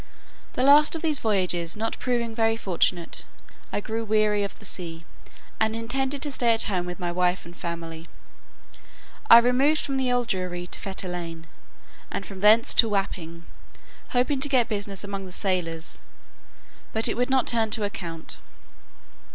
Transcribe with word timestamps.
The 0.53 0.63
last 0.63 0.95
of 0.95 1.03
these 1.03 1.19
voyages 1.19 1.75
not 1.77 1.99
proving 1.99 2.33
very 2.33 2.57
fortunate, 2.57 3.23
I 3.71 3.79
grew 3.81 4.03
weary 4.03 4.41
of 4.43 4.57
the 4.57 4.65
sea, 4.65 5.05
and 5.59 5.75
intended 5.75 6.23
to 6.23 6.31
stay 6.31 6.55
at 6.55 6.63
home 6.63 6.87
with 6.87 6.99
my 6.99 7.11
wife 7.11 7.45
and 7.45 7.55
family. 7.55 8.07
I 9.29 9.37
removed 9.37 9.79
from 9.81 9.97
the 9.97 10.11
Old 10.11 10.27
Jewry 10.27 10.65
to 10.71 10.79
Fetter 10.79 11.07
Lane, 11.07 11.45
and 12.09 12.25
from 12.25 12.39
thence 12.39 12.73
to 12.73 12.89
Wapping, 12.89 13.45
hoping 14.07 14.39
to 14.39 14.49
get 14.49 14.67
business 14.67 15.03
among 15.03 15.27
the 15.27 15.31
sailors; 15.31 15.99
but 16.93 17.07
it 17.07 17.15
would 17.15 17.29
not 17.29 17.45
turn 17.45 17.69
to 17.69 17.83
account. 17.83 18.39